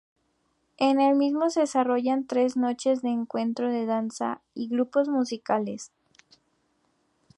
[0.79, 5.91] En el mismo se desarrollan tres noches de encuentro de danza y grupos musicales.